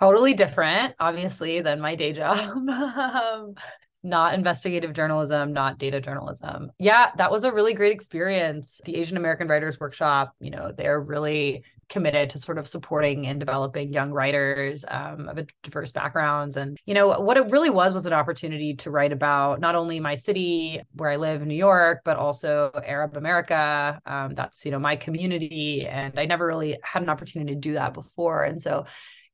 Totally 0.00 0.34
different, 0.34 0.94
obviously, 0.98 1.60
than 1.60 1.80
my 1.80 1.94
day 1.94 2.12
job. 2.12 2.36
um, 2.68 3.54
not 4.02 4.34
investigative 4.34 4.92
journalism, 4.92 5.52
not 5.52 5.78
data 5.78 6.00
journalism. 6.00 6.70
Yeah, 6.78 7.10
that 7.16 7.30
was 7.30 7.44
a 7.44 7.52
really 7.52 7.74
great 7.74 7.92
experience. 7.92 8.80
The 8.84 8.96
Asian 8.96 9.16
American 9.16 9.48
Writers 9.48 9.80
Workshop, 9.80 10.34
you 10.40 10.50
know, 10.50 10.72
they're 10.72 11.00
really 11.00 11.64
committed 11.88 12.30
to 12.30 12.38
sort 12.38 12.58
of 12.58 12.68
supporting 12.68 13.26
and 13.26 13.40
developing 13.40 13.92
young 13.92 14.12
writers 14.12 14.84
um, 14.88 15.28
of 15.28 15.38
a 15.38 15.46
diverse 15.62 15.90
backgrounds. 15.90 16.56
And, 16.56 16.78
you 16.84 16.94
know, 16.94 17.18
what 17.20 17.38
it 17.38 17.50
really 17.50 17.70
was 17.70 17.94
was 17.94 18.06
an 18.06 18.12
opportunity 18.12 18.74
to 18.76 18.90
write 18.90 19.12
about 19.12 19.58
not 19.58 19.74
only 19.74 19.98
my 19.98 20.14
city 20.14 20.80
where 20.92 21.10
I 21.10 21.16
live 21.16 21.42
in 21.42 21.48
New 21.48 21.54
York, 21.54 22.02
but 22.04 22.18
also 22.18 22.70
Arab 22.84 23.16
America. 23.16 24.00
Um, 24.04 24.34
that's, 24.34 24.64
you 24.64 24.70
know, 24.70 24.78
my 24.78 24.96
community. 24.96 25.86
And 25.86 26.18
I 26.18 26.26
never 26.26 26.46
really 26.46 26.78
had 26.82 27.02
an 27.02 27.08
opportunity 27.08 27.54
to 27.54 27.60
do 27.60 27.72
that 27.74 27.94
before. 27.94 28.44
And 28.44 28.60
so 28.60 28.84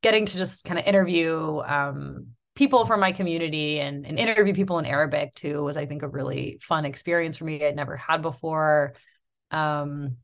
getting 0.02 0.24
to 0.26 0.38
just 0.38 0.64
kind 0.64 0.78
of 0.78 0.86
interview 0.86 1.60
um, 1.66 2.28
people 2.54 2.86
from 2.86 3.00
my 3.00 3.12
community 3.12 3.80
and, 3.80 4.06
and 4.06 4.18
interview 4.18 4.54
people 4.54 4.78
in 4.78 4.86
Arabic 4.86 5.34
too 5.34 5.62
was, 5.62 5.76
I 5.76 5.86
think, 5.86 6.02
a 6.02 6.08
really 6.08 6.58
fun 6.62 6.84
experience 6.84 7.36
for 7.36 7.44
me. 7.44 7.64
I'd 7.64 7.76
never 7.76 7.96
had 7.96 8.22
before. 8.22 8.94
Um, 9.50 10.16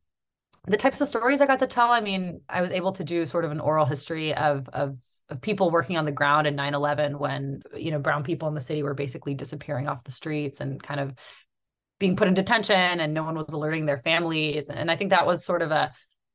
the 0.66 0.76
types 0.76 1.00
of 1.00 1.08
stories 1.08 1.40
I 1.40 1.46
got 1.46 1.60
to 1.60 1.66
tell, 1.66 1.90
I 1.90 2.00
mean, 2.00 2.42
I 2.49 2.60
was 2.60 2.70
able 2.70 2.92
to 2.92 3.04
do 3.04 3.25
sort 3.26 3.44
of 3.44 3.50
an 3.50 3.60
oral 3.60 3.87
history 3.87 4.34
of 4.34 4.68
of 4.68 4.96
of 5.30 5.40
people 5.40 5.70
working 5.70 5.96
on 5.96 6.04
the 6.04 6.12
ground 6.12 6.46
in 6.46 6.56
9-11 6.56 7.18
when 7.18 7.62
you 7.76 7.90
know 7.92 8.00
brown 8.00 8.25
people 8.25 8.49
in 8.49 8.54
the 8.54 8.60
city 8.60 8.82
were 8.82 8.94
basically 8.94 9.34
disappearing 9.34 9.88
off 9.88 10.04
the 10.04 10.10
streets 10.10 10.60
and 10.60 10.82
kind 10.82 11.00
of 11.00 11.14
being 11.99 12.16
put 12.16 12.28
in 12.28 12.34
detention 12.34 13.00
and 13.00 13.14
no 13.14 13.22
one 13.22 13.37
was 13.37 13.52
alerting 13.52 13.84
their 13.84 13.99
families 13.99 14.68
and 14.68 14.90
i 14.90 14.96
think 14.96 15.10
that 15.10 15.26
was 15.26 15.44
sort 15.44 15.62
of 15.62 15.70
a 15.70 15.92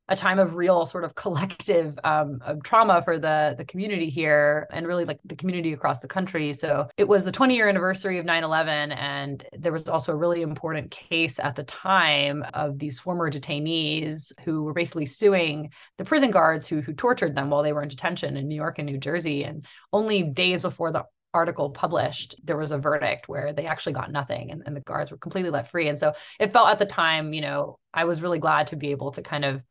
a 0.08 0.16
time 0.16 0.40
of 0.40 0.56
real 0.56 0.86
sort 0.86 1.04
of 1.04 1.16
collective 1.16 1.98
um, 2.04 2.40
of 2.46 2.64
trauma 2.64 3.02
for 3.02 3.18
the 3.18 3.56
the 3.58 3.66
community 3.66 4.10
here 4.10 4.68
and 4.72 4.88
really 4.88 5.06
like 5.06 5.20
the 5.26 5.36
community 5.36 5.74
across 5.74 6.00
the 6.00 6.08
country. 6.08 6.54
So 6.54 6.88
it 6.98 7.08
was 7.08 7.26
the 7.26 7.32
20 7.32 7.56
year 7.56 7.68
anniversary 7.68 8.18
of 8.18 8.26
9/11, 8.26 8.96
and 8.96 9.46
there 9.54 9.72
was 9.72 9.90
also 9.90 10.12
a 10.12 10.16
really 10.16 10.42
important 10.42 10.92
case 10.92 11.40
at 11.40 11.56
the 11.56 11.64
time 11.64 12.46
of 12.54 12.80
these 12.80 13.00
former 13.00 13.32
detainees 13.32 14.32
who 14.44 14.64
were 14.64 14.74
basically 14.74 15.06
suing 15.06 15.72
the 15.98 16.06
prison 16.06 16.32
guards 16.32 16.68
who 16.68 16.82
who 16.82 16.94
tortured 16.94 17.36
them 17.36 17.50
while 17.50 17.64
they 17.64 17.74
were 17.74 17.84
in 17.84 17.90
detention 17.90 18.38
in 18.38 18.48
New 18.48 18.56
York 18.56 18.80
and 18.80 18.86
New 18.86 18.98
Jersey. 18.98 19.44
And 19.44 19.66
only 19.92 20.24
days 20.24 20.62
before 20.62 20.92
the 20.92 21.06
article 21.34 21.70
published, 21.70 22.36
there 22.44 22.56
was 22.56 22.72
a 22.72 22.78
verdict 22.78 23.28
where 23.28 23.52
they 23.52 23.66
actually 23.66 23.92
got 23.92 24.10
nothing 24.10 24.52
and, 24.52 24.64
and 24.66 24.76
the 24.76 24.82
guards 24.82 25.12
were 25.12 25.18
completely 25.18 25.52
let 25.52 25.70
free. 25.70 25.90
And 25.90 26.00
so 26.00 26.14
it 26.40 26.54
felt 26.54 26.70
at 26.70 26.80
the 26.80 26.86
time, 26.86 27.34
you 27.34 27.42
know, 27.42 27.78
I 27.94 28.06
was 28.06 28.22
really 28.22 28.40
glad 28.40 28.68
to 28.68 28.78
be 28.78 28.92
able 28.92 29.12
to 29.12 29.22
kind 29.22 29.44
of 29.44 29.64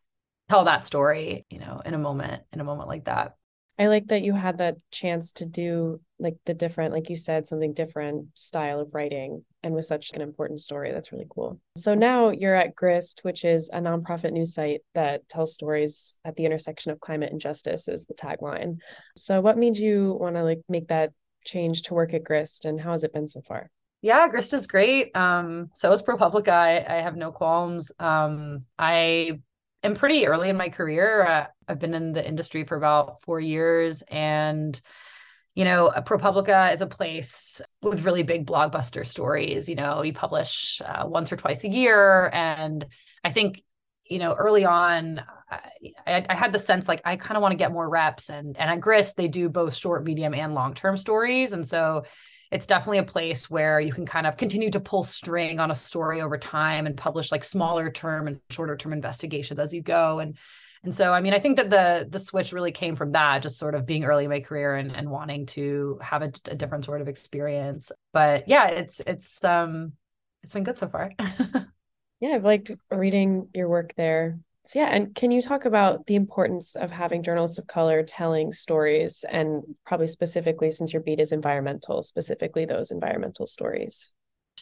tell 0.48 0.64
that 0.64 0.84
story, 0.84 1.46
you 1.50 1.58
know, 1.58 1.80
in 1.84 1.94
a 1.94 1.98
moment, 1.98 2.42
in 2.52 2.60
a 2.60 2.64
moment 2.64 2.88
like 2.88 3.04
that. 3.04 3.34
I 3.78 3.88
like 3.88 4.06
that 4.06 4.22
you 4.22 4.34
had 4.34 4.58
that 4.58 4.76
chance 4.92 5.32
to 5.32 5.46
do 5.46 6.00
like 6.20 6.36
the 6.46 6.54
different, 6.54 6.94
like 6.94 7.10
you 7.10 7.16
said, 7.16 7.48
something 7.48 7.72
different 7.72 8.28
style 8.38 8.78
of 8.78 8.94
writing 8.94 9.44
and 9.64 9.74
with 9.74 9.84
such 9.84 10.12
an 10.12 10.20
important 10.20 10.60
story. 10.60 10.92
That's 10.92 11.10
really 11.10 11.26
cool. 11.28 11.58
So 11.76 11.94
now 11.94 12.30
you're 12.30 12.54
at 12.54 12.76
Grist, 12.76 13.20
which 13.22 13.44
is 13.44 13.70
a 13.72 13.80
nonprofit 13.80 14.30
news 14.30 14.54
site 14.54 14.82
that 14.94 15.28
tells 15.28 15.54
stories 15.54 16.20
at 16.24 16.36
the 16.36 16.44
intersection 16.44 16.92
of 16.92 17.00
climate 17.00 17.32
and 17.32 17.40
justice, 17.40 17.88
is 17.88 18.06
the 18.06 18.14
tagline. 18.14 18.76
So 19.16 19.40
what 19.40 19.58
made 19.58 19.76
you 19.76 20.16
want 20.20 20.36
to 20.36 20.44
like 20.44 20.60
make 20.68 20.88
that 20.88 21.10
change 21.44 21.82
to 21.82 21.94
work 21.94 22.14
at 22.14 22.22
Grist 22.22 22.64
and 22.64 22.80
how 22.80 22.92
has 22.92 23.02
it 23.02 23.12
been 23.12 23.26
so 23.26 23.40
far? 23.40 23.70
Yeah, 24.02 24.28
Grist 24.28 24.52
is 24.52 24.68
great. 24.68 25.16
Um, 25.16 25.70
so 25.74 25.90
is 25.92 26.02
ProPublica. 26.02 26.48
I, 26.48 26.98
I 26.98 27.00
have 27.00 27.16
no 27.16 27.32
qualms. 27.32 27.90
Um, 27.98 28.66
I 28.78 29.40
am 29.84 29.94
pretty 29.94 30.26
early 30.26 30.48
in 30.48 30.56
my 30.56 30.68
career. 30.68 31.26
Uh, 31.26 31.46
I've 31.68 31.78
been 31.78 31.94
in 31.94 32.12
the 32.12 32.26
industry 32.26 32.64
for 32.64 32.76
about 32.76 33.22
four 33.22 33.40
years 33.40 34.02
and 34.02 34.80
you 35.54 35.64
know, 35.64 35.92
ProPublica 35.96 36.72
is 36.72 36.80
a 36.80 36.86
place 36.86 37.60
with 37.80 38.04
really 38.04 38.24
big 38.24 38.44
blockbuster 38.46 39.06
stories. 39.06 39.68
You 39.68 39.76
know, 39.76 40.02
you 40.02 40.12
publish 40.12 40.82
uh, 40.84 41.04
once 41.06 41.30
or 41.32 41.36
twice 41.36 41.62
a 41.62 41.68
year. 41.68 42.28
And 42.32 42.84
I 43.22 43.30
think, 43.30 43.62
you 44.10 44.18
know, 44.18 44.34
early 44.34 44.64
on, 44.64 45.22
I, 46.06 46.26
I 46.28 46.34
had 46.34 46.52
the 46.52 46.58
sense 46.58 46.88
like 46.88 47.02
I 47.04 47.14
kind 47.14 47.36
of 47.36 47.42
want 47.42 47.52
to 47.52 47.56
get 47.56 47.72
more 47.72 47.88
reps. 47.88 48.30
And, 48.30 48.56
and 48.58 48.68
at 48.68 48.80
Grist, 48.80 49.16
they 49.16 49.28
do 49.28 49.48
both 49.48 49.74
short, 49.74 50.02
medium, 50.02 50.34
and 50.34 50.54
long 50.54 50.74
term 50.74 50.96
stories. 50.96 51.52
And 51.52 51.66
so 51.66 52.02
it's 52.50 52.66
definitely 52.66 52.98
a 52.98 53.04
place 53.04 53.50
where 53.50 53.80
you 53.80 53.92
can 53.92 54.06
kind 54.06 54.26
of 54.26 54.36
continue 54.36 54.70
to 54.70 54.80
pull 54.80 55.02
string 55.02 55.60
on 55.60 55.70
a 55.70 55.74
story 55.74 56.20
over 56.20 56.38
time 56.38 56.86
and 56.86 56.96
publish 56.96 57.32
like 57.32 57.44
smaller 57.44 57.90
term 57.90 58.28
and 58.28 58.40
shorter 58.50 58.76
term 58.76 58.92
investigations 58.92 59.58
as 59.58 59.72
you 59.72 59.82
go. 59.82 60.20
And 60.20 60.36
and 60.84 60.94
so 60.94 61.12
i 61.12 61.20
mean 61.22 61.32
i 61.32 61.38
think 61.38 61.56
that 61.56 61.70
the 61.70 62.06
the 62.10 62.18
switch 62.18 62.52
really 62.52 62.70
came 62.70 62.94
from 62.94 63.12
that 63.12 63.42
just 63.42 63.58
sort 63.58 63.74
of 63.74 63.86
being 63.86 64.04
early 64.04 64.24
in 64.24 64.30
my 64.30 64.40
career 64.40 64.74
and, 64.74 64.94
and 64.94 65.10
wanting 65.10 65.46
to 65.46 65.98
have 66.02 66.20
a, 66.20 66.30
a 66.46 66.54
different 66.54 66.84
sort 66.84 67.00
of 67.00 67.08
experience. 67.08 67.90
But 68.12 68.48
yeah 68.48 68.68
it's 68.68 69.00
it's 69.06 69.42
um 69.42 69.92
it's 70.42 70.52
been 70.52 70.64
good 70.64 70.76
so 70.76 70.88
far. 70.88 71.10
Yeah 72.20 72.36
i've 72.36 72.44
liked 72.44 72.70
reading 72.90 73.48
your 73.52 73.68
work 73.68 73.92
there 73.96 74.38
so 74.66 74.78
yeah, 74.78 74.86
and 74.86 75.14
can 75.14 75.30
you 75.30 75.42
talk 75.42 75.66
about 75.66 76.06
the 76.06 76.14
importance 76.14 76.74
of 76.74 76.90
having 76.90 77.22
journalists 77.22 77.58
of 77.58 77.66
color 77.66 78.02
telling 78.02 78.52
stories 78.52 79.24
and 79.30 79.62
probably 79.86 80.06
specifically 80.06 80.70
since 80.70 80.92
your 80.92 81.02
beat 81.02 81.20
is 81.20 81.32
environmental, 81.32 82.02
specifically 82.02 82.64
those 82.64 82.90
environmental 82.90 83.46
stories? 83.46 84.14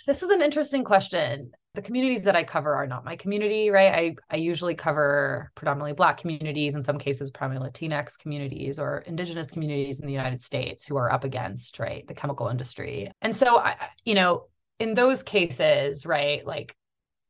This 0.07 0.23
is 0.23 0.31
an 0.31 0.43
interesting 0.43 0.83
question. 0.83 1.53
The 1.75 1.83
communities 1.83 2.25
that 2.25 2.35
I 2.35 2.45
cover 2.45 2.75
are 2.75 2.87
not 2.87 3.05
my 3.05 3.15
community, 3.15 3.71
right? 3.71 3.93
I, 3.95 4.17
I 4.35 4.37
usually 4.37 4.75
cover 4.75 5.53
predominantly 5.55 5.93
Black 5.93 6.19
communities, 6.19 6.75
in 6.75 6.83
some 6.83 6.99
cases, 6.99 7.31
primarily 7.31 7.71
Latinx 7.71 8.19
communities 8.19 8.79
or 8.79 8.99
Indigenous 9.07 9.47
communities 9.47 10.01
in 10.01 10.07
the 10.07 10.13
United 10.13 10.43
States 10.43 10.85
who 10.85 10.97
are 10.97 11.13
up 11.13 11.25
against, 11.25 11.79
right, 11.79 12.07
the 12.09 12.15
chemical 12.15 12.49
industry. 12.49 13.11
And 13.23 13.35
so, 13.35 13.59
I, 13.59 13.77
you 14.05 14.15
know, 14.15 14.49
in 14.81 14.95
those 14.95 15.23
cases, 15.23 16.05
right, 16.05 16.45
like 16.45 16.75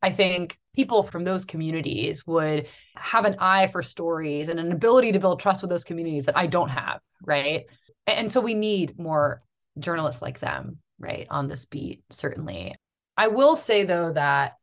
I 0.03 0.11
think 0.11 0.59
people 0.75 1.05
from 1.05 1.25
those 1.25 1.45
communities 1.45 2.27
would 2.27 2.67
have 2.97 3.25
an 3.25 3.37
eye 3.39 3.69
for 3.69 3.83
stories 3.83 4.49
and 4.49 4.59
an 4.59 4.73
ability 4.73 5.13
to 5.13 5.21
build 5.21 5.41
trust 5.41 5.63
with 5.63 5.71
those 5.71 5.85
communities 5.85 6.27
that 6.27 6.37
I 6.37 6.47
don't 6.47 6.71
have, 6.71 7.01
right? 7.25 7.67
And 8.07 8.31
so 8.31 8.41
we 8.41 8.55
need 8.55 8.99
more 8.99 9.43
journalists 9.79 10.23
like 10.23 10.41
them, 10.41 10.79
right, 10.99 11.27
on 11.31 11.47
this 11.47 11.67
beat, 11.67 12.03
certainly. 12.11 12.75
I 13.17 13.29
will 13.29 13.55
say, 13.55 13.85
though, 13.85 14.13
that, 14.13 14.55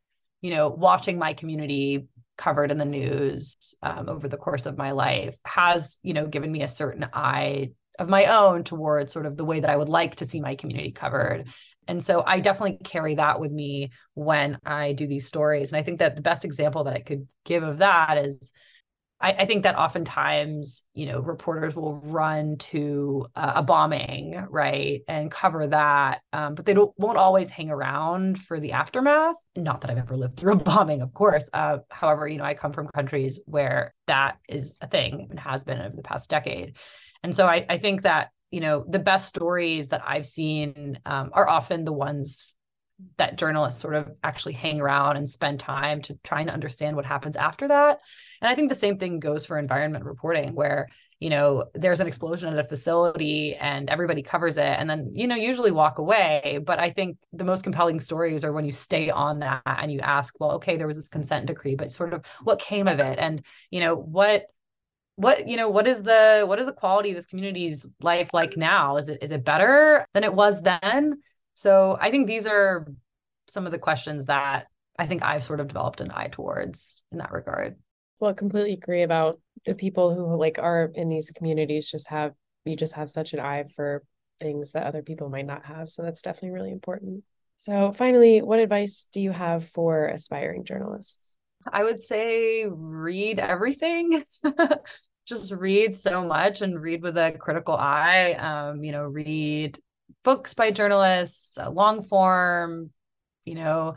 you 0.41 0.51
know, 0.51 0.69
watching 0.69 1.17
my 1.17 1.33
community 1.33 2.07
covered 2.37 2.71
in 2.71 2.77
the 2.77 2.85
news 2.85 3.75
um, 3.81 4.09
over 4.09 4.27
the 4.27 4.37
course 4.37 4.65
of 4.65 4.77
my 4.77 4.91
life 4.91 5.37
has, 5.45 5.99
you 6.03 6.13
know, 6.13 6.25
given 6.25 6.51
me 6.51 6.63
a 6.63 6.67
certain 6.67 7.07
eye 7.13 7.71
of 7.99 8.09
my 8.09 8.25
own 8.25 8.63
towards 8.63 9.13
sort 9.13 9.25
of 9.25 9.37
the 9.37 9.45
way 9.45 9.59
that 9.59 9.69
I 9.69 9.75
would 9.75 9.89
like 9.89 10.17
to 10.17 10.25
see 10.25 10.41
my 10.41 10.55
community 10.55 10.91
covered. 10.91 11.47
And 11.87 12.03
so 12.03 12.23
I 12.25 12.39
definitely 12.39 12.77
carry 12.83 13.15
that 13.15 13.39
with 13.39 13.51
me 13.51 13.91
when 14.13 14.59
I 14.65 14.93
do 14.93 15.07
these 15.07 15.27
stories. 15.27 15.71
And 15.71 15.79
I 15.79 15.83
think 15.83 15.99
that 15.99 16.15
the 16.15 16.21
best 16.21 16.45
example 16.45 16.83
that 16.85 16.95
I 16.95 17.01
could 17.01 17.27
give 17.45 17.63
of 17.63 17.79
that 17.79 18.17
is 18.17 18.53
I, 19.21 19.33
I 19.33 19.45
think 19.45 19.63
that 19.63 19.77
oftentimes, 19.77 20.83
you 20.93 21.07
know, 21.07 21.19
reporters 21.19 21.75
will 21.75 21.95
run 21.97 22.57
to 22.57 23.25
a 23.35 23.61
bombing, 23.61 24.45
right, 24.49 25.01
and 25.07 25.29
cover 25.29 25.67
that, 25.67 26.21
um, 26.31 26.55
but 26.55 26.65
they 26.65 26.73
don't 26.73 26.93
won't 26.97 27.17
always 27.17 27.49
hang 27.49 27.69
around 27.69 28.39
for 28.39 28.59
the 28.59 28.73
aftermath. 28.73 29.35
Not 29.57 29.81
that 29.81 29.91
I've 29.91 29.97
ever 29.97 30.15
lived 30.15 30.37
through 30.37 30.53
a 30.53 30.55
bombing, 30.63 31.01
of 31.01 31.13
course. 31.13 31.49
Uh, 31.51 31.79
however, 31.89 32.27
you 32.27 32.37
know, 32.37 32.45
I 32.45 32.53
come 32.53 32.71
from 32.71 32.87
countries 32.87 33.39
where 33.45 33.93
that 34.07 34.37
is 34.47 34.77
a 34.79 34.87
thing 34.87 35.27
and 35.29 35.39
has 35.39 35.63
been 35.63 35.81
over 35.81 35.95
the 35.95 36.03
past 36.03 36.29
decade. 36.29 36.77
And 37.23 37.35
so 37.35 37.47
I, 37.47 37.65
I 37.69 37.77
think 37.77 38.03
that 38.03 38.29
you 38.51 38.61
know 38.61 38.83
the 38.87 38.99
best 38.99 39.27
stories 39.27 39.89
that 39.89 40.01
i've 40.07 40.25
seen 40.25 40.99
um, 41.05 41.29
are 41.33 41.47
often 41.47 41.85
the 41.85 41.93
ones 41.93 42.53
that 43.17 43.37
journalists 43.37 43.81
sort 43.81 43.95
of 43.95 44.11
actually 44.23 44.53
hang 44.53 44.81
around 44.81 45.15
and 45.15 45.29
spend 45.29 45.59
time 45.59 46.01
to 46.01 46.17
trying 46.23 46.47
to 46.47 46.53
understand 46.53 46.97
what 46.97 47.05
happens 47.05 47.37
after 47.37 47.67
that. 47.67 47.99
And 48.41 48.49
i 48.49 48.55
think 48.55 48.69
the 48.69 48.75
same 48.75 48.97
thing 48.97 49.19
goes 49.19 49.45
for 49.45 49.57
environment 49.57 50.03
reporting 50.03 50.53
where 50.53 50.89
you 51.19 51.29
know 51.29 51.65
there's 51.73 51.99
an 51.99 52.07
explosion 52.07 52.51
at 52.51 52.65
a 52.65 52.67
facility 52.67 53.55
and 53.55 53.89
everybody 53.89 54.21
covers 54.21 54.57
it 54.57 54.63
and 54.63 54.89
then 54.89 55.11
you 55.13 55.27
know 55.27 55.35
usually 55.35 55.71
walk 55.71 55.97
away. 55.97 56.59
But 56.65 56.79
i 56.79 56.89
think 56.89 57.17
the 57.31 57.45
most 57.45 57.63
compelling 57.63 57.99
stories 57.99 58.43
are 58.43 58.51
when 58.51 58.65
you 58.65 58.73
stay 58.73 59.09
on 59.09 59.39
that 59.39 59.61
and 59.65 59.91
you 59.91 59.99
ask 59.99 60.37
well 60.39 60.51
okay 60.53 60.75
there 60.75 60.87
was 60.87 60.97
this 60.97 61.09
consent 61.09 61.45
decree 61.45 61.75
but 61.75 61.91
sort 61.91 62.13
of 62.13 62.25
what 62.43 62.59
came 62.59 62.87
of 62.87 62.99
it? 62.99 63.17
And 63.17 63.45
you 63.69 63.79
know 63.79 63.95
what 63.95 64.47
what 65.19 65.49
you 65.49 65.57
know 65.57 65.69
what 65.69 65.85
is 65.85 66.01
the 66.03 66.45
what 66.47 66.59
is 66.59 66.65
the 66.65 66.71
quality 66.71 67.09
of 67.09 67.15
this 67.15 67.25
community's 67.25 67.85
life 68.01 68.33
like 68.33 68.55
now? 68.55 68.95
Is 68.95 69.09
it 69.09 69.19
is 69.21 69.31
it 69.31 69.43
better 69.43 70.05
than 70.13 70.23
it 70.23 70.33
was 70.33 70.61
then? 70.61 71.21
So 71.55 71.97
i 71.99 72.09
think 72.09 72.25
these 72.25 72.47
are 72.47 72.87
some 73.49 73.65
of 73.65 73.73
the 73.73 73.79
questions 73.79 74.27
that 74.27 74.67
i 74.97 75.05
think 75.05 75.23
i've 75.23 75.43
sort 75.43 75.59
of 75.59 75.67
developed 75.67 75.99
an 75.99 76.09
eye 76.13 76.29
towards 76.31 77.03
in 77.11 77.17
that 77.17 77.33
regard. 77.33 77.75
Well 78.21 78.31
I 78.31 78.33
completely 78.33 78.73
agree 78.73 79.03
about 79.03 79.41
the 79.65 79.75
people 79.75 80.15
who 80.15 80.37
like 80.37 80.57
are 80.57 80.89
in 80.95 81.09
these 81.09 81.31
communities 81.31 81.91
just 81.91 82.07
have 82.07 82.33
you 82.63 82.77
just 82.77 82.93
have 82.93 83.09
such 83.09 83.33
an 83.33 83.41
eye 83.41 83.65
for 83.75 84.03
things 84.39 84.71
that 84.71 84.85
other 84.85 85.01
people 85.01 85.29
might 85.29 85.45
not 85.45 85.65
have. 85.65 85.89
So 85.89 86.01
that's 86.01 86.21
definitely 86.21 86.51
really 86.51 86.71
important. 86.71 87.25
So 87.57 87.91
finally 87.91 88.41
what 88.41 88.59
advice 88.59 89.09
do 89.11 89.19
you 89.19 89.31
have 89.31 89.67
for 89.67 90.05
aspiring 90.05 90.63
journalists? 90.63 91.35
I 91.69 91.83
would 91.83 92.01
say 92.01 92.65
read 92.69 93.37
everything. 93.37 94.23
just 95.29 95.51
read 95.51 95.95
so 95.95 96.25
much 96.25 96.61
and 96.61 96.81
read 96.81 97.01
with 97.01 97.17
a 97.17 97.31
critical 97.39 97.75
eye 97.75 98.33
um, 98.33 98.83
you 98.83 98.91
know 98.91 99.03
read 99.03 99.79
books 100.23 100.53
by 100.53 100.71
journalists, 100.71 101.57
uh, 101.57 101.69
long 101.69 102.03
form, 102.03 102.91
you 103.45 103.55
know, 103.55 103.95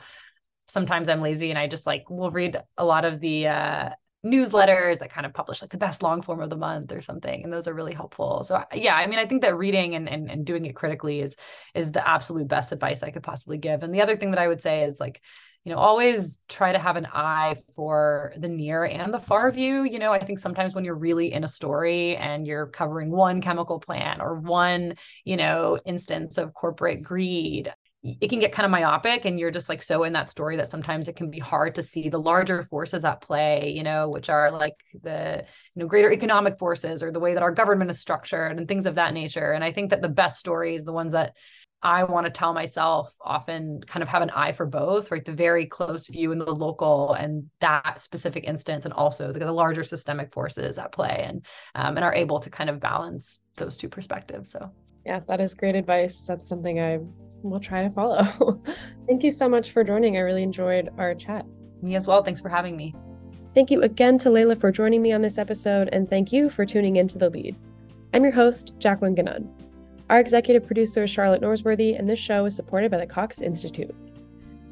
sometimes 0.68 1.08
I'm 1.08 1.20
lazy 1.20 1.50
and 1.50 1.58
I 1.58 1.66
just 1.66 1.86
like 1.86 2.08
will 2.08 2.30
read 2.30 2.60
a 2.78 2.84
lot 2.84 3.04
of 3.04 3.20
the 3.20 3.48
uh, 3.48 3.90
newsletters 4.24 5.00
that 5.00 5.10
kind 5.10 5.26
of 5.26 5.34
publish 5.34 5.60
like 5.60 5.70
the 5.70 5.78
best 5.78 6.02
long 6.02 6.22
form 6.22 6.40
of 6.40 6.48
the 6.48 6.56
month 6.56 6.92
or 6.92 7.00
something 7.00 7.42
and 7.42 7.52
those 7.52 7.66
are 7.66 7.74
really 7.74 7.92
helpful. 7.92 8.44
So 8.44 8.62
yeah 8.72 8.94
i 8.94 9.06
mean 9.08 9.18
i 9.18 9.26
think 9.26 9.42
that 9.42 9.56
reading 9.56 9.96
and, 9.96 10.08
and 10.08 10.30
and 10.30 10.46
doing 10.46 10.64
it 10.64 10.76
critically 10.76 11.20
is 11.20 11.36
is 11.74 11.90
the 11.90 12.08
absolute 12.08 12.46
best 12.46 12.70
advice 12.70 13.02
i 13.02 13.10
could 13.10 13.24
possibly 13.24 13.58
give. 13.58 13.82
And 13.82 13.92
the 13.92 14.00
other 14.00 14.16
thing 14.16 14.30
that 14.30 14.40
i 14.40 14.46
would 14.46 14.60
say 14.60 14.84
is 14.84 15.00
like 15.00 15.20
you 15.64 15.72
know 15.72 15.78
always 15.78 16.40
try 16.48 16.72
to 16.72 16.78
have 16.78 16.96
an 16.96 17.06
eye 17.12 17.56
for 17.74 18.32
the 18.36 18.48
near 18.48 18.84
and 18.84 19.14
the 19.14 19.20
far 19.20 19.50
view 19.50 19.84
you 19.84 19.98
know 19.98 20.12
i 20.12 20.18
think 20.18 20.38
sometimes 20.38 20.74
when 20.74 20.84
you're 20.84 20.94
really 20.94 21.32
in 21.32 21.44
a 21.44 21.48
story 21.48 22.16
and 22.16 22.46
you're 22.46 22.66
covering 22.66 23.10
one 23.10 23.40
chemical 23.40 23.78
plant 23.78 24.20
or 24.20 24.34
one 24.34 24.94
you 25.24 25.36
know 25.36 25.78
instance 25.84 26.38
of 26.38 26.52
corporate 26.54 27.02
greed 27.02 27.72
it 28.04 28.28
can 28.28 28.40
get 28.40 28.50
kind 28.50 28.64
of 28.64 28.70
myopic 28.72 29.24
and 29.24 29.38
you're 29.38 29.52
just 29.52 29.68
like 29.68 29.80
so 29.80 30.02
in 30.02 30.12
that 30.12 30.28
story 30.28 30.56
that 30.56 30.68
sometimes 30.68 31.06
it 31.06 31.14
can 31.14 31.30
be 31.30 31.38
hard 31.38 31.76
to 31.76 31.84
see 31.84 32.08
the 32.08 32.18
larger 32.18 32.64
forces 32.64 33.04
at 33.04 33.20
play 33.20 33.72
you 33.76 33.84
know 33.84 34.10
which 34.10 34.28
are 34.28 34.50
like 34.50 34.74
the 35.02 35.44
you 35.74 35.80
know 35.80 35.86
greater 35.86 36.10
economic 36.10 36.58
forces 36.58 37.00
or 37.00 37.12
the 37.12 37.20
way 37.20 37.34
that 37.34 37.44
our 37.44 37.52
government 37.52 37.90
is 37.90 38.00
structured 38.00 38.58
and 38.58 38.66
things 38.66 38.86
of 38.86 38.96
that 38.96 39.14
nature. 39.14 39.52
And 39.52 39.62
i 39.62 39.70
think 39.70 39.90
that 39.90 40.02
the 40.02 40.08
best 40.08 40.40
stories 40.40 40.84
the 40.84 40.92
ones 40.92 41.12
that 41.12 41.36
i 41.82 42.04
want 42.04 42.26
to 42.26 42.30
tell 42.30 42.52
myself 42.52 43.14
often 43.20 43.80
kind 43.86 44.02
of 44.02 44.08
have 44.08 44.22
an 44.22 44.30
eye 44.30 44.52
for 44.52 44.66
both 44.66 45.10
right 45.10 45.24
the 45.24 45.32
very 45.32 45.66
close 45.66 46.06
view 46.06 46.32
in 46.32 46.38
the 46.38 46.54
local 46.54 47.14
and 47.14 47.48
that 47.60 48.00
specific 48.00 48.44
instance 48.44 48.84
and 48.84 48.94
also 48.94 49.32
the, 49.32 49.40
the 49.40 49.52
larger 49.52 49.82
systemic 49.82 50.32
forces 50.32 50.78
at 50.78 50.92
play 50.92 51.24
and 51.26 51.44
um, 51.74 51.96
and 51.96 52.04
are 52.04 52.14
able 52.14 52.40
to 52.40 52.50
kind 52.50 52.70
of 52.70 52.80
balance 52.80 53.40
those 53.56 53.76
two 53.76 53.88
perspectives 53.88 54.50
so 54.50 54.70
yeah, 55.04 55.20
that 55.28 55.40
is 55.40 55.54
great 55.54 55.74
advice. 55.74 56.26
That's 56.26 56.48
something 56.48 56.80
I 56.80 56.98
will 57.42 57.60
try 57.60 57.82
to 57.82 57.90
follow. 57.90 58.22
Thank 59.06 59.24
you 59.24 59.30
so 59.30 59.48
much 59.48 59.72
for 59.72 59.82
joining. 59.82 60.16
I 60.16 60.20
really 60.20 60.42
enjoyed 60.42 60.90
our 60.98 61.14
chat. 61.14 61.44
Me 61.82 61.96
as 61.96 62.06
well. 62.06 62.22
Thanks 62.22 62.40
for 62.40 62.48
having 62.48 62.76
me. 62.76 62.94
Thank 63.54 63.70
you 63.70 63.82
again 63.82 64.16
to 64.18 64.30
Lylla 64.30 64.56
for 64.56 64.70
joining 64.70 65.02
me 65.02 65.12
on 65.12 65.20
this 65.20 65.38
episode, 65.38 65.90
and 65.92 66.08
thank 66.08 66.32
you 66.32 66.48
for 66.48 66.64
tuning 66.64 66.96
in 66.96 67.08
to 67.08 67.18
The 67.18 67.28
Lead. 67.28 67.56
I'm 68.14 68.22
your 68.22 68.32
host, 68.32 68.74
Jacqueline 68.78 69.16
GaNun. 69.16 69.71
Our 70.12 70.20
executive 70.20 70.66
producer 70.66 71.04
is 71.04 71.10
Charlotte 71.10 71.40
Norsworthy, 71.40 71.98
and 71.98 72.06
this 72.06 72.18
show 72.18 72.44
is 72.44 72.54
supported 72.54 72.90
by 72.90 72.98
the 72.98 73.06
Cox 73.06 73.40
Institute. 73.40 73.94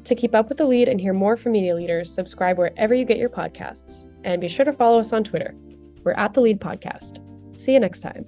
To 0.03 0.13
keep 0.13 0.35
up 0.35 0.49
with 0.49 0.59
The 0.59 0.65
Lead 0.65 0.87
and 0.87 1.01
hear 1.01 1.13
more 1.13 1.35
from 1.35 1.53
media 1.53 1.73
leaders, 1.75 2.13
subscribe 2.13 2.59
wherever 2.59 2.93
you 2.93 3.05
get 3.05 3.17
your 3.17 3.31
podcasts, 3.31 4.11
and 4.23 4.39
be 4.39 4.47
sure 4.47 4.65
to 4.65 4.71
follow 4.71 4.99
us 4.99 5.13
on 5.13 5.23
Twitter. 5.23 5.55
We're 6.03 6.11
at 6.11 6.35
The 6.35 6.41
Lead 6.41 6.61
Podcast. 6.61 7.25
See 7.55 7.73
you 7.73 7.79
next 7.79 8.01
time. 8.01 8.23